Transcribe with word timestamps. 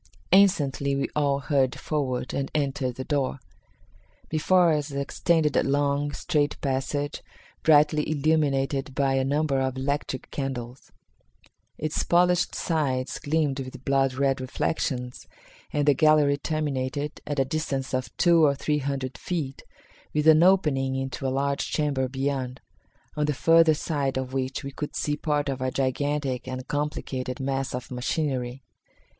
Instantly 0.31 0.95
we 0.95 1.09
all 1.15 1.41
hurried 1.41 1.77
forward 1.77 2.33
and 2.33 2.49
entered 2.55 2.95
the 2.95 3.03
door. 3.03 3.37
Before 4.29 4.71
us 4.73 4.89
extended 4.89 5.55
a 5.55 5.61
long, 5.61 6.11
straight 6.11 6.59
passage, 6.59 7.21
brightly 7.61 8.09
illuminated 8.09 8.95
by 8.95 9.13
a 9.13 9.23
number 9.23 9.59
of 9.59 9.77
electric 9.77 10.31
candles. 10.31 10.91
Its 11.77 12.01
polished 12.01 12.55
sides 12.55 13.19
gleamed 13.19 13.59
with 13.59 13.85
blood 13.85 14.15
red 14.15 14.41
reflections, 14.41 15.27
and 15.71 15.87
the 15.87 15.93
gallery 15.93 16.37
terminated, 16.37 17.21
at 17.27 17.37
a 17.37 17.45
distance 17.45 17.93
of 17.93 18.09
two 18.17 18.43
or 18.43 18.55
three 18.55 18.79
hundred 18.79 19.19
feet, 19.19 19.61
with 20.15 20.25
an 20.27 20.41
opening 20.41 20.95
into 20.95 21.27
a 21.27 21.29
large 21.29 21.69
chamber 21.69 22.07
beyond, 22.09 22.59
on 23.15 23.25
the 23.27 23.35
further 23.35 23.75
side 23.75 24.17
of 24.17 24.33
which 24.33 24.63
we 24.63 24.71
could 24.71 24.95
see 24.95 25.15
part 25.15 25.47
of 25.47 25.61
a 25.61 25.69
gigantic 25.69 26.47
and 26.47 26.67
complicated 26.67 27.39
mass 27.39 27.75
of 27.75 27.91
machinery. 27.91 28.63